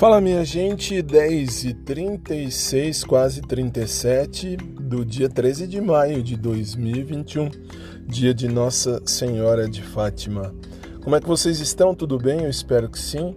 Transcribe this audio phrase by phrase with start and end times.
[0.00, 7.50] Fala minha gente, 10 e 36, quase 37 do dia 13 de maio de 2021,
[8.06, 10.54] dia de Nossa Senhora de Fátima.
[11.04, 11.94] Como é que vocês estão?
[11.94, 12.44] Tudo bem?
[12.44, 13.34] Eu espero que sim.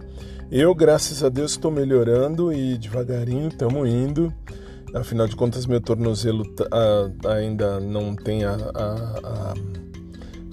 [0.50, 4.32] Eu, graças a Deus, estou melhorando e devagarinho estamos indo.
[4.94, 6.44] Afinal de contas, meu tornozelo
[7.28, 9.54] ainda não tem a, a, a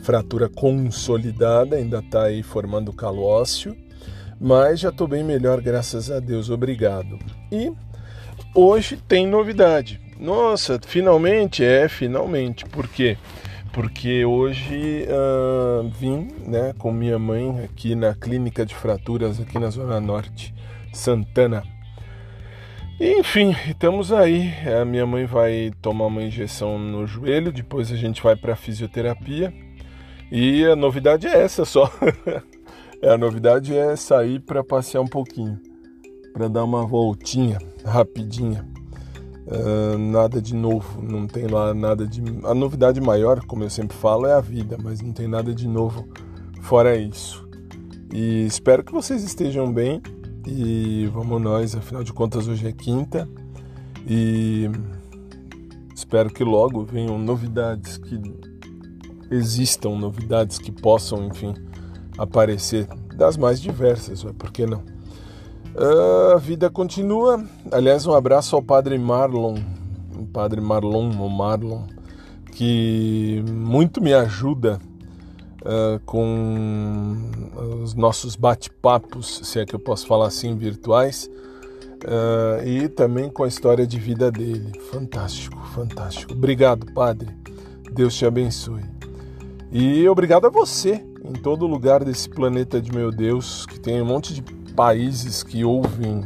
[0.03, 3.73] fratura consolidada, ainda está aí formando calo ósseo
[4.43, 7.19] mas já estou bem melhor, graças a Deus, obrigado.
[7.51, 7.71] E
[8.55, 10.01] hoje tem novidade.
[10.19, 12.65] Nossa, finalmente é, finalmente.
[12.65, 13.17] Por quê?
[13.71, 19.69] Porque hoje uh, vim né, com minha mãe aqui na clínica de fraturas aqui na
[19.69, 20.53] Zona Norte,
[20.91, 21.63] Santana.
[22.99, 24.51] Enfim, estamos aí.
[24.81, 29.53] A minha mãe vai tomar uma injeção no joelho, depois a gente vai para fisioterapia.
[30.31, 31.91] E a novidade é essa só.
[33.01, 35.59] É, a novidade é sair para passear um pouquinho,
[36.31, 38.63] para dar uma voltinha rapidinha.
[39.47, 42.21] Uh, nada de novo, não tem lá nada de.
[42.43, 45.67] A novidade maior, como eu sempre falo, é a vida, mas não tem nada de
[45.67, 46.07] novo
[46.61, 47.43] fora isso.
[48.13, 49.99] E espero que vocês estejam bem
[50.45, 53.27] e vamos nós, afinal de contas, hoje é quinta
[54.07, 54.69] e
[55.95, 58.21] espero que logo venham novidades, que
[59.31, 61.55] existam novidades que possam, enfim
[62.21, 64.83] aparecer das mais diversas, por que não?
[66.33, 67.43] A vida continua.
[67.71, 69.57] Aliás, um abraço ao padre Marlon,
[70.17, 71.83] o padre Marlon ou Marlon,
[72.51, 74.79] que muito me ajuda
[75.61, 77.15] uh, com
[77.81, 81.29] os nossos bate-papos, se é que eu posso falar assim, virtuais,
[82.03, 84.71] uh, e também com a história de vida dele.
[84.91, 86.33] Fantástico, fantástico.
[86.33, 87.29] Obrigado, padre.
[87.93, 88.83] Deus te abençoe.
[89.71, 94.05] E obrigado a você em todo lugar desse planeta de meu Deus, que tem um
[94.05, 94.41] monte de
[94.73, 96.23] países que ouvem,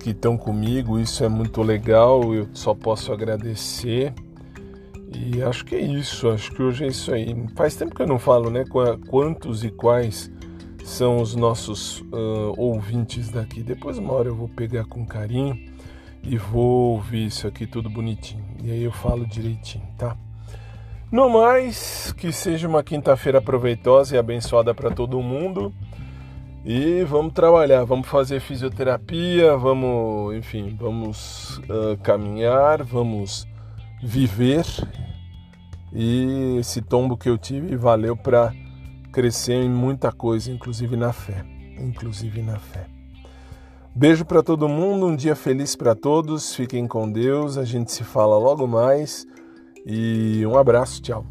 [0.00, 0.98] que estão comigo.
[0.98, 4.12] Isso é muito legal, eu só posso agradecer.
[5.10, 7.34] E acho que é isso, acho que hoje é isso aí.
[7.56, 8.64] Faz tempo que eu não falo, né?
[9.08, 10.30] Quantos e quais
[10.84, 13.62] são os nossos uh, ouvintes daqui.
[13.62, 15.58] Depois, uma hora, eu vou pegar com carinho
[16.22, 18.44] e vou ouvir isso aqui tudo bonitinho.
[18.62, 20.16] E aí eu falo direitinho, tá?
[21.10, 25.72] No mais, que seja uma quinta-feira proveitosa e abençoada para todo mundo.
[26.66, 33.46] E vamos trabalhar, vamos fazer fisioterapia, vamos, enfim, vamos uh, caminhar, vamos
[34.02, 34.66] viver.
[35.94, 38.52] E esse tombo que eu tive valeu para
[39.10, 41.42] crescer em muita coisa, inclusive na fé,
[41.80, 42.86] inclusive na fé.
[43.94, 46.54] Beijo para todo mundo, um dia feliz para todos.
[46.54, 47.56] Fiquem com Deus.
[47.56, 49.26] A gente se fala logo mais.
[49.90, 51.24] E um abraço, tchau.